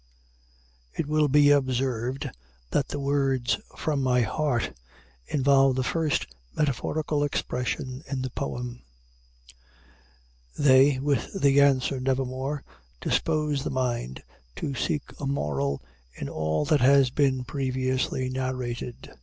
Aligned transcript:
It 0.95 1.05
will 1.05 1.27
be 1.27 1.51
observed 1.51 2.27
that 2.71 2.87
the 2.87 2.99
words, 2.99 3.59
"from 3.77 3.99
out 3.99 4.03
my 4.11 4.21
heart," 4.21 4.73
involve 5.27 5.75
the 5.75 5.83
first 5.83 6.25
metaphorical 6.55 7.23
expression 7.23 8.01
in 8.09 8.23
the 8.23 8.31
poem. 8.31 8.81
They, 10.57 10.97
with 10.97 11.39
the 11.39 11.61
answer, 11.61 11.99
"Nevermore," 11.99 12.63
dispose 12.99 13.63
the 13.63 13.69
mind 13.69 14.23
to 14.55 14.73
seek 14.73 15.03
a 15.19 15.27
moral 15.27 15.83
in 16.15 16.27
all 16.27 16.65
that 16.65 16.81
has 16.81 17.11
been 17.11 17.43
previously 17.43 18.27
narrated. 18.27 19.11